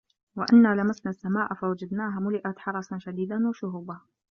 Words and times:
وَأَنّا 0.35 0.67
لَمَسنَا 0.75 1.11
السَّماءَ 1.11 1.53
فَوَجَدناها 1.53 2.19
مُلِئَت 2.19 2.59
حَرَسًا 2.59 2.97
شَديدًا 2.97 3.47
وَشُهُبًا 3.47 3.99